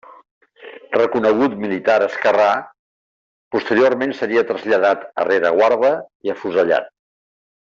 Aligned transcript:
Reconegut 0.95 1.57
militar 1.65 1.97
esquerrà, 2.05 2.47
posteriorment 3.57 4.17
seria 4.23 4.45
traslladat 4.53 5.07
a 5.25 5.29
rereguarda 5.31 5.93
i 6.29 6.35
afusellat. 6.37 6.91